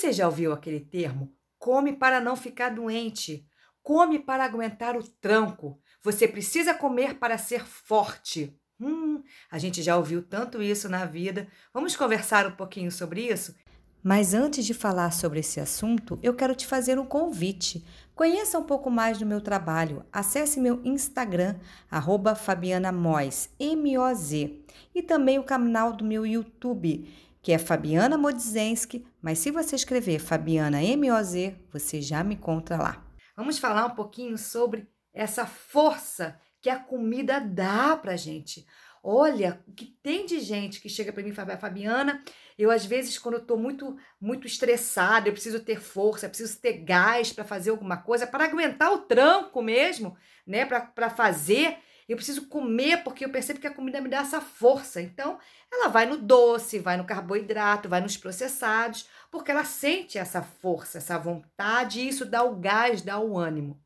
Você 0.00 0.14
já 0.14 0.24
ouviu 0.24 0.50
aquele 0.50 0.80
termo? 0.80 1.30
Come 1.58 1.92
para 1.92 2.22
não 2.22 2.34
ficar 2.34 2.70
doente. 2.70 3.46
Come 3.82 4.18
para 4.18 4.46
aguentar 4.46 4.96
o 4.96 5.02
tranco. 5.02 5.78
Você 6.02 6.26
precisa 6.26 6.72
comer 6.72 7.18
para 7.18 7.36
ser 7.36 7.66
forte. 7.66 8.58
Hum, 8.80 9.22
a 9.50 9.58
gente 9.58 9.82
já 9.82 9.98
ouviu 9.98 10.22
tanto 10.22 10.62
isso 10.62 10.88
na 10.88 11.04
vida. 11.04 11.46
Vamos 11.70 11.94
conversar 11.96 12.46
um 12.46 12.52
pouquinho 12.52 12.90
sobre 12.90 13.30
isso? 13.30 13.54
Mas 14.02 14.32
antes 14.32 14.64
de 14.64 14.72
falar 14.72 15.12
sobre 15.12 15.40
esse 15.40 15.60
assunto, 15.60 16.18
eu 16.22 16.32
quero 16.32 16.54
te 16.54 16.66
fazer 16.66 16.98
um 16.98 17.04
convite. 17.04 17.84
Conheça 18.14 18.58
um 18.58 18.64
pouco 18.64 18.90
mais 18.90 19.18
do 19.18 19.26
meu 19.26 19.42
trabalho. 19.42 20.02
Acesse 20.10 20.58
meu 20.58 20.80
Instagram, 20.82 21.56
arroba 21.90 22.34
Fabiana 22.34 22.90
Moz, 22.90 23.50
M-O-Z, 23.60 24.62
e 24.94 25.02
também 25.02 25.38
o 25.38 25.44
canal 25.44 25.92
do 25.92 26.06
meu 26.06 26.24
YouTube, 26.24 27.06
que 27.42 27.52
é 27.52 27.58
Fabiana 27.58 28.18
Modzenski, 28.18 29.06
mas 29.22 29.38
se 29.38 29.50
você 29.50 29.76
escrever 29.76 30.18
Fabiana 30.18 30.82
M-O-Z, 30.82 31.56
você 31.72 32.00
já 32.00 32.22
me 32.22 32.34
encontra 32.34 32.76
lá. 32.76 33.04
Vamos 33.36 33.58
falar 33.58 33.86
um 33.86 33.94
pouquinho 33.94 34.36
sobre 34.36 34.86
essa 35.14 35.46
força 35.46 36.38
que 36.60 36.68
a 36.68 36.78
comida 36.78 37.40
dá 37.40 37.96
pra 37.96 38.16
gente. 38.16 38.66
Olha, 39.02 39.62
o 39.66 39.72
que 39.72 39.86
tem 39.86 40.26
de 40.26 40.40
gente 40.40 40.80
que 40.80 40.88
chega 40.88 41.10
para 41.10 41.22
mim 41.22 41.30
e 41.30 41.34
fala, 41.34 41.56
Fabiana, 41.56 42.22
eu 42.58 42.70
às 42.70 42.84
vezes 42.84 43.18
quando 43.18 43.36
eu 43.36 43.46
tô 43.46 43.56
muito 43.56 43.96
muito 44.20 44.46
estressada, 44.46 45.28
eu 45.28 45.32
preciso 45.32 45.60
ter 45.60 45.80
força, 45.80 46.26
eu 46.26 46.30
preciso 46.30 46.60
ter 46.60 46.84
gás 46.84 47.32
para 47.32 47.44
fazer 47.44 47.70
alguma 47.70 47.96
coisa, 47.96 48.26
para 48.26 48.44
aguentar 48.44 48.92
o 48.92 48.98
tranco 48.98 49.62
mesmo, 49.62 50.14
né, 50.46 50.66
para 50.66 51.08
fazer, 51.08 51.78
eu 52.10 52.16
preciso 52.16 52.48
comer 52.48 53.04
porque 53.04 53.24
eu 53.24 53.30
percebo 53.30 53.60
que 53.60 53.68
a 53.68 53.72
comida 53.72 54.00
me 54.00 54.08
dá 54.08 54.18
essa 54.18 54.40
força. 54.40 55.00
Então, 55.00 55.38
ela 55.72 55.86
vai 55.86 56.06
no 56.06 56.16
doce, 56.16 56.80
vai 56.80 56.96
no 56.96 57.04
carboidrato, 57.04 57.88
vai 57.88 58.00
nos 58.00 58.16
processados, 58.16 59.08
porque 59.30 59.52
ela 59.52 59.62
sente 59.62 60.18
essa 60.18 60.42
força, 60.42 60.98
essa 60.98 61.16
vontade, 61.16 62.00
e 62.00 62.08
isso 62.08 62.24
dá 62.26 62.42
o 62.42 62.56
gás, 62.56 63.00
dá 63.00 63.20
o 63.20 63.38
ânimo. 63.38 63.80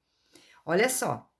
Olha 0.65 0.89
só, 0.89 1.31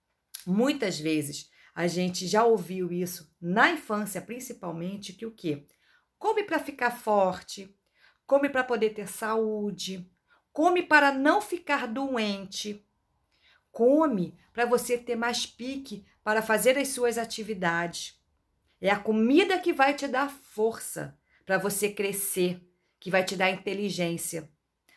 muitas 0.47 1.01
vezes 1.01 1.51
a 1.75 1.87
gente 1.87 2.27
já 2.27 2.45
ouviu 2.45 2.93
isso 2.93 3.35
na 3.41 3.71
infância, 3.71 4.21
principalmente, 4.21 5.15
que 5.15 5.25
o 5.25 5.35
quê? 5.35 5.67
Come 6.19 6.45
para 6.45 6.59
ficar 6.59 6.91
forte, 6.91 7.75
come 8.27 8.51
para 8.51 8.63
poder 8.63 8.91
ter 8.91 9.09
saúde, 9.09 10.07
come 10.53 10.83
para 10.83 11.13
não 11.13 11.41
ficar 11.41 11.89
doente, 11.89 12.87
come 13.75 14.39
para 14.53 14.65
você 14.65 14.97
ter 14.97 15.17
mais 15.17 15.45
pique 15.45 16.07
para 16.23 16.41
fazer 16.41 16.79
as 16.79 16.89
suas 16.89 17.19
atividades. 17.19 18.17
É 18.81 18.89
a 18.89 18.99
comida 18.99 19.59
que 19.59 19.73
vai 19.73 19.93
te 19.93 20.07
dar 20.07 20.31
força 20.31 21.19
para 21.45 21.59
você 21.59 21.91
crescer, 21.91 22.63
que 23.01 23.11
vai 23.11 23.25
te 23.25 23.35
dar 23.35 23.51
inteligência. 23.51 24.49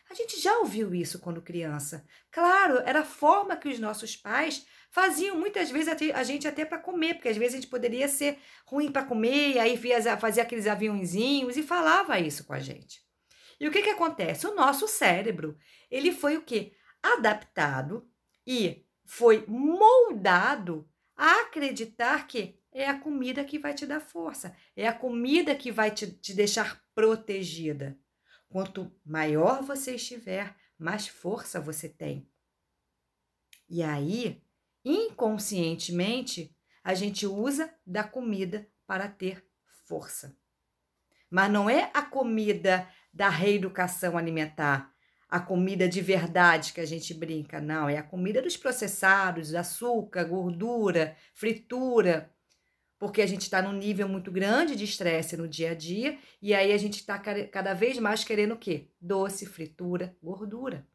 A 0.08 0.14
gente 0.14 0.40
já 0.40 0.56
ouviu 0.58 0.94
isso 0.94 1.18
quando 1.18 1.42
criança. 1.42 2.06
Claro, 2.30 2.78
era 2.86 3.00
a 3.00 3.04
forma 3.04 3.56
que 3.56 3.68
os 3.68 3.78
nossos 3.78 4.16
pais 4.16 4.64
faziam 4.90 5.36
muitas 5.36 5.70
vezes 5.70 5.88
a 6.14 6.22
gente 6.22 6.48
até 6.48 6.64
para 6.64 6.78
comer, 6.78 7.14
porque 7.14 7.28
às 7.28 7.36
vezes 7.36 7.54
a 7.54 7.56
gente 7.60 7.70
poderia 7.70 8.08
ser 8.08 8.38
ruim 8.64 8.90
para 8.90 9.04
comer, 9.04 9.54
e 9.54 9.58
aí 9.58 9.78
fazia 10.18 10.44
aqueles 10.44 10.66
aviãozinhos 10.66 11.56
e 11.56 11.62
falava 11.62 12.18
isso 12.18 12.44
com 12.44 12.54
a 12.54 12.60
gente. 12.60 13.02
E 13.60 13.66
o 13.66 13.72
que 13.72 13.82
que 13.82 13.90
acontece? 13.90 14.46
O 14.46 14.54
nosso 14.54 14.86
cérebro, 14.86 15.58
ele 15.90 16.12
foi 16.12 16.36
o 16.36 16.42
quê? 16.42 16.72
Adaptado 17.02 18.08
e 18.48 18.82
foi 19.04 19.44
moldado 19.46 20.88
a 21.14 21.42
acreditar 21.42 22.26
que 22.26 22.58
é 22.72 22.88
a 22.88 22.98
comida 22.98 23.44
que 23.44 23.58
vai 23.58 23.74
te 23.74 23.84
dar 23.84 24.00
força, 24.00 24.56
é 24.74 24.88
a 24.88 24.92
comida 24.92 25.54
que 25.54 25.70
vai 25.70 25.90
te, 25.90 26.10
te 26.12 26.32
deixar 26.32 26.82
protegida. 26.94 27.98
Quanto 28.48 28.90
maior 29.04 29.62
você 29.62 29.96
estiver, 29.96 30.56
mais 30.78 31.06
força 31.06 31.60
você 31.60 31.90
tem. 31.90 32.26
E 33.68 33.82
aí, 33.82 34.42
inconscientemente, 34.82 36.56
a 36.82 36.94
gente 36.94 37.26
usa 37.26 37.70
da 37.86 38.02
comida 38.02 38.66
para 38.86 39.08
ter 39.08 39.46
força. 39.84 40.34
Mas 41.30 41.52
não 41.52 41.68
é 41.68 41.90
a 41.92 42.00
comida 42.00 42.88
da 43.12 43.28
reeducação 43.28 44.16
alimentar, 44.16 44.94
a 45.28 45.38
comida 45.40 45.88
de 45.88 46.00
verdade 46.00 46.72
que 46.72 46.80
a 46.80 46.86
gente 46.86 47.12
brinca, 47.12 47.60
não, 47.60 47.88
é 47.88 47.98
a 47.98 48.02
comida 48.02 48.40
dos 48.40 48.56
processados, 48.56 49.54
açúcar, 49.54 50.24
gordura, 50.24 51.16
fritura, 51.34 52.32
porque 52.98 53.22
a 53.22 53.26
gente 53.26 53.42
está 53.42 53.60
num 53.60 53.72
nível 53.72 54.08
muito 54.08 54.32
grande 54.32 54.74
de 54.74 54.84
estresse 54.84 55.36
no 55.36 55.46
dia 55.46 55.72
a 55.72 55.74
dia 55.74 56.18
e 56.40 56.54
aí 56.54 56.72
a 56.72 56.78
gente 56.78 57.00
está 57.00 57.18
cada 57.18 57.74
vez 57.74 57.98
mais 57.98 58.24
querendo 58.24 58.54
o 58.54 58.58
quê? 58.58 58.90
Doce, 59.00 59.46
fritura, 59.46 60.16
gordura 60.22 60.86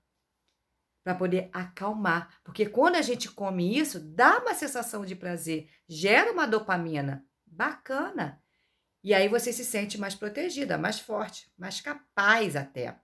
para 1.03 1.13
poder 1.13 1.49
acalmar. 1.51 2.39
Porque 2.43 2.65
quando 2.65 2.95
a 2.95 3.01
gente 3.01 3.29
come 3.29 3.77
isso, 3.77 3.99
dá 3.99 4.39
uma 4.39 4.53
sensação 4.53 5.05
de 5.05 5.15
prazer, 5.15 5.69
gera 5.87 6.31
uma 6.31 6.47
dopamina 6.47 7.25
bacana. 7.45 8.41
E 9.03 9.13
aí 9.13 9.27
você 9.27 9.51
se 9.51 9.65
sente 9.65 9.97
mais 9.97 10.15
protegida, 10.15 10.77
mais 10.77 10.99
forte, 10.99 11.51
mais 11.57 11.81
capaz 11.81 12.55
até. 12.55 12.97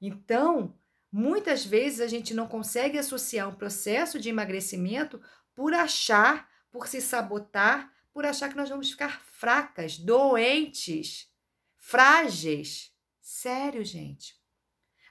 Então, 0.00 0.78
muitas 1.12 1.64
vezes 1.64 2.00
a 2.00 2.06
gente 2.06 2.32
não 2.32 2.46
consegue 2.46 2.98
associar 2.98 3.48
um 3.48 3.54
processo 3.54 4.18
de 4.18 4.28
emagrecimento 4.28 5.20
por 5.54 5.74
achar, 5.74 6.48
por 6.70 6.86
se 6.86 7.00
sabotar, 7.00 7.92
por 8.12 8.24
achar 8.24 8.48
que 8.48 8.56
nós 8.56 8.68
vamos 8.68 8.90
ficar 8.90 9.20
fracas, 9.32 9.98
doentes, 9.98 11.30
frágeis. 11.76 12.92
Sério, 13.20 13.84
gente. 13.84 14.40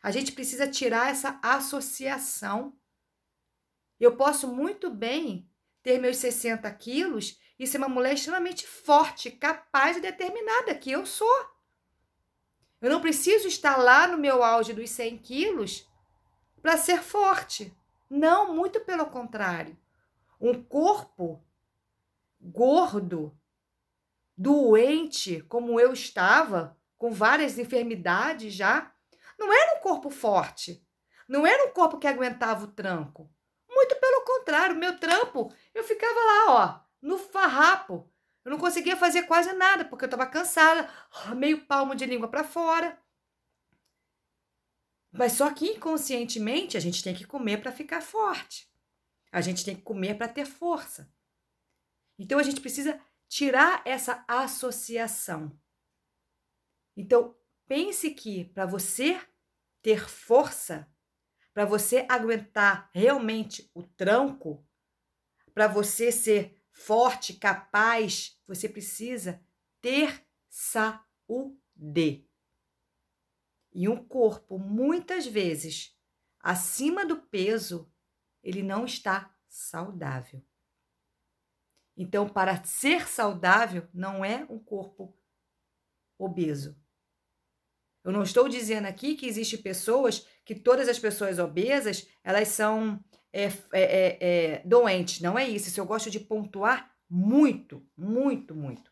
A 0.01 0.11
gente 0.11 0.31
precisa 0.31 0.67
tirar 0.67 1.11
essa 1.11 1.39
associação. 1.43 2.77
Eu 3.99 4.15
posso 4.15 4.47
muito 4.47 4.89
bem 4.89 5.49
ter 5.83 5.99
meus 5.99 6.17
60 6.17 6.71
quilos 6.73 7.39
e 7.57 7.67
ser 7.67 7.77
uma 7.77 7.89
mulher 7.89 8.13
extremamente 8.13 8.65
forte, 8.65 9.29
capaz 9.29 9.97
e 9.97 10.01
determinada, 10.01 10.73
que 10.75 10.91
eu 10.91 11.05
sou. 11.05 11.58
Eu 12.81 12.89
não 12.89 13.01
preciso 13.01 13.47
estar 13.47 13.77
lá 13.77 14.07
no 14.07 14.17
meu 14.17 14.43
auge 14.43 14.73
dos 14.73 14.89
100 14.89 15.17
quilos 15.17 15.87
para 16.61 16.77
ser 16.77 17.01
forte. 17.01 17.75
Não, 18.09 18.53
muito 18.53 18.79
pelo 18.81 19.05
contrário. 19.07 19.77
Um 20.39 20.63
corpo 20.63 21.43
gordo, 22.39 23.37
doente, 24.35 25.41
como 25.43 25.79
eu 25.79 25.91
estava, 25.91 26.77
com 26.97 27.11
várias 27.11 27.57
enfermidades 27.57 28.53
já, 28.53 28.91
não 29.37 29.51
era 29.51 29.77
um 29.77 29.81
corpo 29.81 30.09
forte. 30.09 30.85
Não 31.27 31.45
era 31.45 31.69
um 31.69 31.73
corpo 31.73 31.99
que 31.99 32.07
aguentava 32.07 32.65
o 32.65 32.71
tranco. 32.71 33.29
Muito 33.69 33.95
pelo 33.97 34.21
contrário, 34.21 34.75
meu 34.75 34.97
trampo, 34.97 35.53
eu 35.73 35.83
ficava 35.83 36.19
lá, 36.19 36.45
ó, 36.47 36.79
no 37.01 37.17
farrapo. 37.17 38.09
Eu 38.43 38.51
não 38.51 38.57
conseguia 38.57 38.95
fazer 38.95 39.23
quase 39.23 39.51
nada, 39.53 39.85
porque 39.85 40.05
eu 40.05 40.07
estava 40.07 40.25
cansada, 40.25 40.89
meio 41.35 41.65
palmo 41.65 41.93
de 41.93 42.05
língua 42.05 42.27
para 42.27 42.43
fora. 42.43 42.97
Mas 45.11 45.33
só 45.33 45.51
que 45.53 45.65
inconscientemente 45.65 46.77
a 46.77 46.79
gente 46.79 47.03
tem 47.03 47.15
que 47.15 47.25
comer 47.25 47.61
para 47.61 47.71
ficar 47.71 48.01
forte. 48.01 48.69
A 49.31 49.41
gente 49.41 49.65
tem 49.65 49.75
que 49.75 49.81
comer 49.81 50.15
para 50.15 50.27
ter 50.27 50.45
força. 50.45 51.11
Então 52.17 52.39
a 52.39 52.43
gente 52.43 52.61
precisa 52.61 52.99
tirar 53.27 53.81
essa 53.85 54.23
associação. 54.27 55.57
Então, 56.97 57.35
pense 57.67 58.11
que 58.11 58.45
para 58.45 58.65
você 58.65 59.19
ter 59.81 60.09
força, 60.09 60.91
para 61.53 61.65
você 61.65 62.05
aguentar 62.09 62.89
realmente 62.93 63.69
o 63.73 63.83
tranco, 63.83 64.65
para 65.53 65.67
você 65.67 66.11
ser 66.11 66.58
forte, 66.79 67.33
capaz, 67.33 68.39
você 68.47 68.69
precisa 68.69 69.43
ter 69.81 70.25
saúde. 70.47 72.25
E 73.71 73.87
um 73.87 74.03
corpo, 74.03 74.57
muitas 74.57 75.27
vezes, 75.27 75.95
acima 76.39 77.05
do 77.05 77.17
peso, 77.17 77.91
ele 78.41 78.63
não 78.63 78.85
está 78.85 79.35
saudável. 79.47 80.41
Então, 81.95 82.29
para 82.29 82.63
ser 82.63 83.07
saudável, 83.07 83.87
não 83.93 84.23
é 84.23 84.45
um 84.49 84.57
corpo 84.57 85.13
obeso. 86.17 86.81
Eu 88.03 88.11
não 88.11 88.23
estou 88.23 88.47
dizendo 88.47 88.85
aqui 88.85 89.15
que 89.15 89.27
existe 89.27 89.57
pessoas, 89.57 90.25
que 90.45 90.55
todas 90.55 90.87
as 90.87 90.97
pessoas 90.97 91.37
obesas, 91.37 92.07
elas 92.23 92.47
são 92.47 93.03
é, 93.31 93.45
é, 93.45 93.51
é, 93.73 94.17
é, 94.21 94.61
doentes. 94.65 95.19
Não 95.21 95.37
é 95.37 95.47
isso. 95.47 95.67
Isso 95.67 95.79
eu 95.79 95.85
gosto 95.85 96.09
de 96.09 96.19
pontuar 96.19 96.91
muito, 97.09 97.85
muito, 97.97 98.55
muito. 98.55 98.91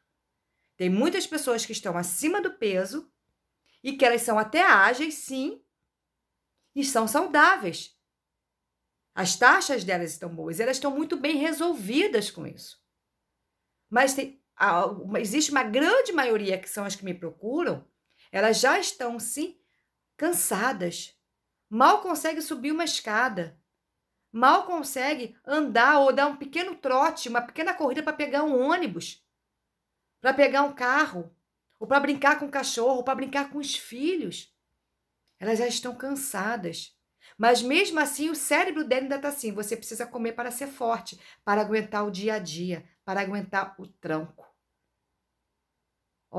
Tem 0.75 0.89
muitas 0.89 1.25
pessoas 1.25 1.65
que 1.65 1.71
estão 1.71 1.97
acima 1.97 2.41
do 2.41 2.53
peso 2.53 3.11
e 3.83 3.93
que 3.93 4.05
elas 4.05 4.21
são 4.21 4.37
até 4.37 4.61
ágeis, 4.61 5.15
sim, 5.15 5.61
e 6.75 6.83
são 6.83 7.07
saudáveis. 7.07 7.95
As 9.15 9.35
taxas 9.35 9.83
delas 9.83 10.11
estão 10.11 10.33
boas, 10.33 10.59
elas 10.59 10.77
estão 10.77 10.91
muito 10.91 11.17
bem 11.17 11.37
resolvidas 11.37 12.29
com 12.29 12.45
isso. 12.45 12.79
Mas 13.89 14.13
tem, 14.13 14.39
existe 15.19 15.49
uma 15.49 15.63
grande 15.63 16.11
maioria 16.11 16.59
que 16.59 16.69
são 16.69 16.85
as 16.85 16.95
que 16.95 17.05
me 17.05 17.13
procuram 17.13 17.83
elas 18.37 18.59
já 18.59 18.77
estão 18.77 19.19
sim 19.19 19.59
cansadas, 20.15 21.17
mal 21.67 22.01
conseguem 22.01 22.39
subir 22.39 22.71
uma 22.71 22.83
escada, 22.83 23.59
mal 24.31 24.67
conseguem 24.67 25.35
andar 25.43 26.01
ou 26.01 26.13
dar 26.13 26.27
um 26.27 26.37
pequeno 26.37 26.75
trote, 26.75 27.29
uma 27.29 27.41
pequena 27.41 27.73
corrida 27.73 28.03
para 28.03 28.13
pegar 28.13 28.43
um 28.43 28.61
ônibus, 28.61 29.25
para 30.21 30.35
pegar 30.35 30.61
um 30.61 30.71
carro, 30.71 31.35
ou 31.79 31.87
para 31.87 31.99
brincar 31.99 32.37
com 32.37 32.45
o 32.45 32.51
cachorro, 32.51 32.97
ou 32.97 33.03
para 33.03 33.15
brincar 33.15 33.49
com 33.49 33.57
os 33.57 33.75
filhos. 33.75 34.55
Elas 35.39 35.57
já 35.57 35.67
estão 35.67 35.95
cansadas. 35.95 36.95
Mas 37.39 37.63
mesmo 37.63 37.99
assim, 37.99 38.29
o 38.29 38.35
cérebro 38.35 38.83
dela 38.83 39.01
ainda 39.01 39.15
está 39.15 39.29
assim: 39.29 39.51
você 39.51 39.75
precisa 39.75 40.05
comer 40.05 40.33
para 40.33 40.51
ser 40.51 40.67
forte, 40.67 41.19
para 41.43 41.61
aguentar 41.61 42.05
o 42.05 42.11
dia 42.11 42.35
a 42.35 42.39
dia, 42.39 42.87
para 43.03 43.21
aguentar 43.21 43.73
o 43.79 43.87
tranco. 43.87 44.47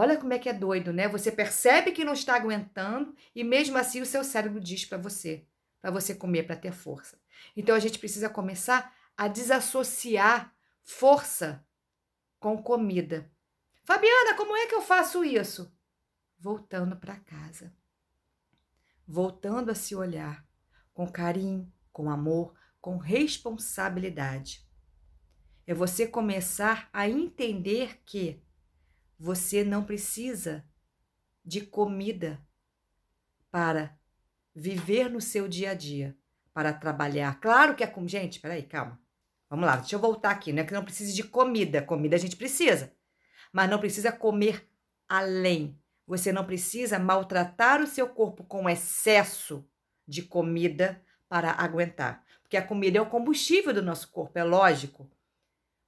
Olha 0.01 0.17
como 0.17 0.33
é 0.33 0.39
que 0.39 0.49
é 0.49 0.53
doido, 0.53 0.93
né? 0.93 1.09
Você 1.09 1.33
percebe 1.33 1.91
que 1.91 2.05
não 2.05 2.13
está 2.13 2.37
aguentando 2.37 3.17
e 3.35 3.43
mesmo 3.43 3.77
assim 3.77 4.01
o 4.01 4.07
seu 4.07 4.23
cérebro 4.23 4.61
diz 4.61 4.85
para 4.85 4.97
você, 4.97 5.45
para 5.81 5.91
você 5.91 6.15
comer 6.15 6.45
para 6.45 6.55
ter 6.55 6.71
força. 6.71 7.21
Então 7.57 7.75
a 7.75 7.81
gente 7.81 7.99
precisa 7.99 8.31
começar 8.31 8.95
a 9.17 9.27
desassociar 9.27 10.55
força 10.85 11.67
com 12.39 12.63
comida. 12.63 13.29
Fabiana, 13.83 14.37
como 14.37 14.57
é 14.57 14.69
que 14.69 14.75
eu 14.77 14.83
faço 14.83 15.25
isso? 15.25 15.77
Voltando 16.39 16.95
para 16.97 17.17
casa. 17.17 17.75
Voltando 19.05 19.73
a 19.73 19.75
se 19.75 19.97
olhar 19.97 20.47
com 20.95 21.11
carinho, 21.11 21.73
com 21.93 22.09
amor, 22.09 22.55
com 22.81 22.99
responsabilidade. 22.99 24.65
É 25.67 25.75
você 25.75 26.07
começar 26.07 26.89
a 26.93 27.09
entender 27.09 28.01
que 28.07 28.41
você 29.19 29.65
não 29.65 29.83
precisa 29.83 30.65
de 31.45 31.63
comida 31.63 32.41
para 33.51 33.99
viver 34.55 35.11
no 35.11 35.21
seu 35.21 35.49
dia 35.49 35.71
a 35.71 35.75
dia, 35.75 36.17
para 36.53 36.73
trabalhar. 36.73 37.41
Claro 37.41 37.75
que 37.75 37.83
é 37.83 37.87
com. 37.87 38.07
Gente, 38.07 38.41
peraí, 38.41 38.63
calma. 38.63 39.01
Vamos 39.51 39.67
lá, 39.67 39.77
deixa 39.77 39.97
eu 39.97 40.01
voltar 40.01 40.31
aqui. 40.31 40.53
Não 40.53 40.63
é 40.63 40.67
que 40.67 40.75
não 40.75 40.85
precise 40.85 41.15
de 41.15 41.25
comida. 41.25 41.83
Comida 41.83 42.17
a 42.17 42.19
gente 42.19 42.37
precisa. 42.37 42.93
Mas 43.53 43.71
não 43.71 43.79
precisa 43.79 44.13
comer 44.13 44.69
além. 45.09 45.79
Você 46.07 46.33
não 46.33 46.45
precisa 46.45 46.99
maltratar 46.99 47.81
o 47.81 47.87
seu 47.87 48.09
corpo 48.09 48.45
com 48.45 48.69
excesso 48.69 49.67
de 50.07 50.23
comida 50.23 51.03
para 51.29 51.53
aguentar. 51.53 52.25
Porque 52.43 52.57
a 52.57 52.67
comida 52.67 52.99
é 52.99 53.01
o 53.01 53.07
combustível 53.07 53.73
do 53.75 53.83
nosso 53.83 54.09
corpo, 54.09 54.39
é 54.39 54.45
lógico. 54.45 55.11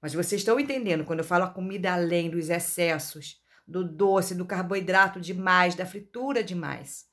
Mas 0.00 0.14
vocês 0.14 0.40
estão 0.40 0.58
entendendo 0.58 1.04
quando 1.04 1.20
eu 1.20 1.24
falo 1.24 1.44
a 1.44 1.50
comida 1.50 1.92
além 1.92 2.30
dos 2.30 2.48
excessos, 2.48 3.42
do 3.66 3.84
doce, 3.84 4.34
do 4.34 4.46
carboidrato 4.46 5.20
demais, 5.20 5.74
da 5.74 5.86
fritura 5.86 6.42
demais. 6.42 7.08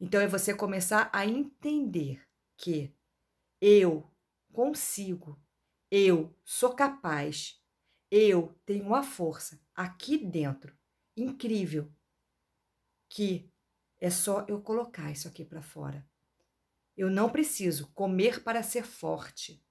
Então 0.00 0.20
é 0.20 0.26
você 0.26 0.54
começar 0.54 1.08
a 1.12 1.26
entender 1.26 2.22
que 2.56 2.94
eu 3.60 4.10
consigo, 4.52 5.40
eu 5.90 6.36
sou 6.44 6.74
capaz, 6.74 7.60
eu 8.10 8.54
tenho 8.64 8.94
a 8.94 9.02
força 9.02 9.60
aqui 9.74 10.18
dentro, 10.18 10.76
incrível, 11.16 11.92
que 13.08 13.50
é 14.00 14.10
só 14.10 14.44
eu 14.48 14.60
colocar 14.60 15.10
isso 15.10 15.26
aqui 15.26 15.44
para 15.44 15.62
fora. 15.62 16.06
Eu 16.96 17.10
não 17.10 17.30
preciso 17.30 17.92
comer 17.92 18.42
para 18.42 18.62
ser 18.62 18.84
forte. 18.84 19.64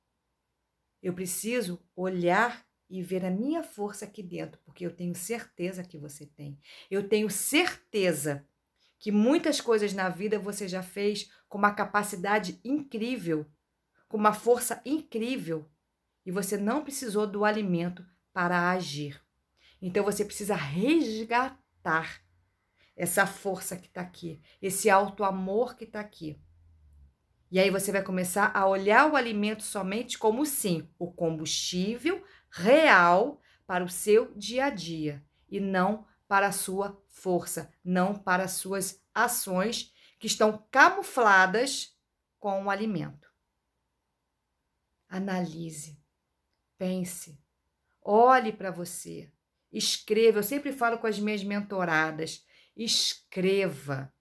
Eu 1.02 1.14
preciso 1.14 1.82
olhar 1.96 2.66
e 2.90 3.02
ver 3.02 3.26
a 3.26 3.32
minha 3.32 3.64
força 3.64 4.06
aqui 4.06 4.24
dentro, 4.24 4.60
porque 4.64 4.86
eu 4.86 4.96
tenho 4.96 5.14
certeza 5.14 5.84
que 5.84 5.98
você 5.98 6.26
tem. 6.26 6.60
Eu 6.90 7.08
tenho 7.08 7.30
certeza 7.30 8.46
que 9.00 9.12
muitas 9.12 9.62
coisas 9.62 9.94
na 9.94 10.10
vida 10.10 10.40
você 10.40 10.68
já 10.68 10.82
fez 10.82 11.30
com 11.48 11.58
uma 11.58 11.74
capacidade 11.74 12.60
incrível, 12.64 13.46
com 14.08 14.18
uma 14.18 14.34
força 14.34 14.82
incrível, 14.86 15.70
e 16.26 16.32
você 16.32 16.58
não 16.58 16.84
precisou 16.84 17.28
do 17.28 17.46
alimento 17.46 18.06
para 18.34 18.72
agir. 18.72 19.22
Então 19.82 20.04
você 20.04 20.26
precisa 20.26 20.56
resgatar 20.56 22.22
essa 22.96 23.28
força 23.28 23.78
que 23.78 23.88
está 23.88 24.02
aqui, 24.02 24.42
esse 24.62 24.90
alto 24.90 25.24
amor 25.24 25.76
que 25.76 25.84
está 25.84 26.00
aqui. 26.00 26.42
E 27.50 27.60
aí 27.60 27.70
você 27.70 27.92
vai 27.92 28.04
começar 28.04 28.52
a 28.54 28.68
olhar 28.68 29.12
o 29.12 29.16
alimento 29.16 29.64
somente 29.64 30.18
como 30.18 30.46
sim, 30.46 30.90
o 31.00 31.12
combustível 31.12 32.24
real 32.52 33.42
para 33.66 33.84
o 33.84 33.90
seu 33.90 34.34
dia 34.36 34.66
a 34.66 34.70
dia 34.70 35.24
e 35.50 35.60
não 35.60 36.06
para 36.28 36.48
a 36.48 36.52
sua 36.52 37.02
força, 37.08 37.72
não 37.84 38.14
para 38.14 38.44
as 38.44 38.52
suas 38.54 39.02
ações 39.14 39.94
que 40.20 40.28
estão 40.28 40.66
camufladas 40.70 41.98
com 42.38 42.66
o 42.66 42.70
alimento. 42.70 43.32
Analise, 45.08 45.98
pense, 46.78 47.42
olhe 48.02 48.52
para 48.52 48.72
você, 48.72 49.32
escreva. 49.72 50.40
Eu 50.40 50.44
sempre 50.44 50.74
falo 50.74 50.98
com 50.98 51.08
as 51.08 51.18
minhas 51.18 51.44
mentoradas: 51.44 52.46
escreva. 52.76 54.14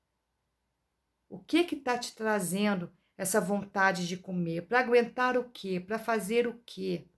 O 1.28 1.40
que 1.40 1.58
está 1.58 1.98
te 1.98 2.14
trazendo 2.14 2.92
essa 3.16 3.40
vontade 3.40 4.06
de 4.06 4.16
comer? 4.16 4.66
Para 4.66 4.80
aguentar 4.80 5.36
o 5.36 5.50
quê? 5.50 5.80
Para 5.80 5.98
fazer 5.98 6.46
o 6.46 6.60
quê? 6.64 7.08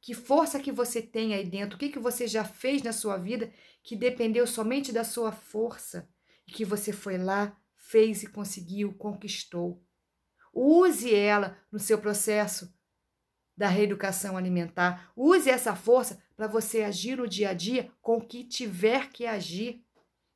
Que 0.00 0.14
força 0.14 0.60
que 0.60 0.70
você 0.70 1.02
tem 1.02 1.34
aí 1.34 1.44
dentro? 1.44 1.76
O 1.76 1.78
que, 1.78 1.88
que 1.88 1.98
você 1.98 2.26
já 2.26 2.44
fez 2.44 2.82
na 2.82 2.92
sua 2.92 3.16
vida 3.16 3.52
que 3.82 3.96
dependeu 3.96 4.46
somente 4.46 4.92
da 4.92 5.04
sua 5.04 5.32
força 5.32 6.08
e 6.46 6.52
que 6.52 6.64
você 6.64 6.92
foi 6.92 7.18
lá, 7.18 7.56
fez 7.76 8.22
e 8.22 8.28
conseguiu, 8.28 8.94
conquistou? 8.94 9.82
Use 10.54 11.14
ela 11.14 11.58
no 11.70 11.78
seu 11.78 11.98
processo 11.98 12.72
da 13.56 13.68
reeducação 13.68 14.36
alimentar. 14.36 15.12
Use 15.16 15.50
essa 15.50 15.74
força 15.74 16.22
para 16.36 16.46
você 16.46 16.82
agir 16.82 17.16
no 17.16 17.26
dia 17.26 17.50
a 17.50 17.54
dia 17.54 17.92
com 18.00 18.18
o 18.18 18.26
que 18.26 18.44
tiver 18.44 19.10
que 19.10 19.26
agir 19.26 19.84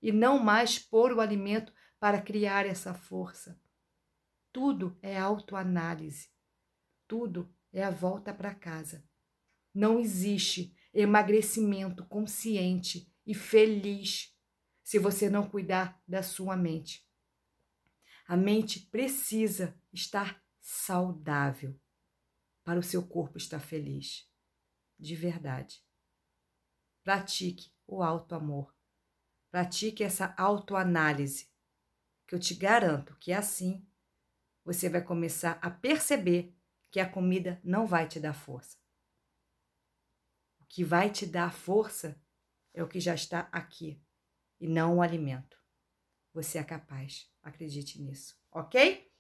e 0.03 0.11
não 0.11 0.41
mais 0.41 0.79
pôr 0.79 1.13
o 1.13 1.21
alimento 1.21 1.73
para 2.01 2.21
criar 2.21 2.67
essa 2.67 2.93
força. 2.93 3.57
Tudo 4.53 4.99
é 5.01 5.19
autoanálise. 5.19 6.29
Tudo 7.09 7.53
é 7.73 7.83
a 7.83 7.91
volta 7.91 8.35
para 8.35 8.55
casa. 8.55 9.03
Não 9.75 9.99
existe 9.99 10.77
emagrecimento 10.93 12.05
consciente 12.05 13.11
e 13.27 13.35
feliz 13.35 14.37
se 14.83 14.99
você 14.99 15.31
não 15.31 15.49
cuidar 15.49 16.03
da 16.07 16.23
sua 16.23 16.57
mente. 16.57 17.09
A 18.27 18.37
mente 18.37 18.81
precisa 18.81 19.75
estar 19.93 20.43
saudável 20.61 21.81
para 22.63 22.79
o 22.79 22.83
seu 22.83 23.07
corpo 23.07 23.39
estar 23.39 23.61
feliz. 23.61 24.31
De 24.99 25.17
verdade. 25.17 25.83
Pratique 27.03 27.73
o 27.87 28.03
alto 28.03 28.35
amor. 28.35 28.75
Pratique 29.51 30.05
essa 30.05 30.35
autoanálise, 30.39 31.51
que 32.27 32.35
eu 32.35 32.39
te 32.39 32.55
garanto 32.55 33.17
que 33.19 33.33
assim 33.33 33.87
você 34.65 34.89
vai 34.89 35.03
começar 35.03 35.59
a 35.61 35.71
perceber 35.71 36.55
que 36.91 37.01
a 37.01 37.09
comida 37.09 37.61
não 37.65 37.87
vai 37.87 38.07
te 38.07 38.21
dar 38.21 38.35
força. 38.35 38.77
O 40.61 40.65
que 40.69 40.85
vai 40.85 41.11
te 41.11 41.27
dar 41.27 41.53
força 41.53 42.21
é 42.75 42.83
o 42.83 42.89
que 42.89 43.01
já 43.01 43.15
está 43.15 43.49
aqui 43.51 44.01
e 44.61 44.69
não 44.69 44.97
o 44.97 45.03
alimento. 45.03 45.57
Você 46.33 46.59
é 46.59 46.65
capaz, 46.65 47.29
acredite 47.43 48.01
nisso, 48.01 48.37
ok? 48.51 49.11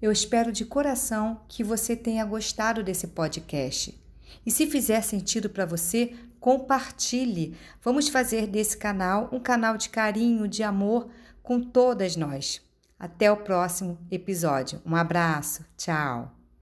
Eu 0.00 0.12
espero 0.12 0.52
de 0.52 0.64
coração 0.64 1.44
que 1.48 1.64
você 1.64 1.96
tenha 1.96 2.24
gostado 2.24 2.84
desse 2.84 3.08
podcast. 3.08 3.98
E 4.44 4.50
se 4.50 4.66
fizer 4.66 5.00
sentido 5.02 5.48
para 5.48 5.64
você, 5.64 6.14
compartilhe. 6.38 7.56
Vamos 7.80 8.08
fazer 8.08 8.46
desse 8.46 8.76
canal 8.76 9.28
um 9.32 9.40
canal 9.40 9.76
de 9.76 9.88
carinho, 9.88 10.46
de 10.46 10.62
amor 10.62 11.10
com 11.42 11.60
todas 11.60 12.14
nós. 12.14 12.65
Até 12.98 13.30
o 13.30 13.36
próximo 13.36 13.98
episódio. 14.10 14.80
Um 14.84 14.96
abraço. 14.96 15.64
Tchau. 15.76 16.35